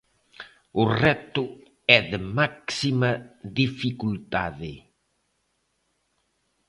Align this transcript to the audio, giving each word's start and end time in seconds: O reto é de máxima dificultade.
O 0.81 0.83
reto 1.03 1.45
é 1.97 1.99
de 2.11 2.19
máxima 2.37 3.11
dificultade. 3.61 4.73